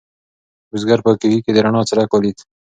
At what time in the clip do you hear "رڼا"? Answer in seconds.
1.65-1.81